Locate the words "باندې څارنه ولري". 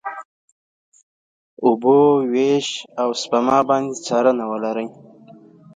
3.69-4.87